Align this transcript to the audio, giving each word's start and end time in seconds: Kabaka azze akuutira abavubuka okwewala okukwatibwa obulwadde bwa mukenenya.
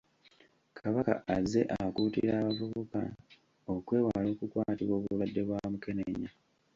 Kabaka 0.77 1.13
azze 1.35 1.61
akuutira 1.77 2.31
abavubuka 2.41 3.01
okwewala 3.73 4.27
okukwatibwa 4.33 4.93
obulwadde 4.97 5.41
bwa 5.47 5.59
mukenenya. 5.71 6.29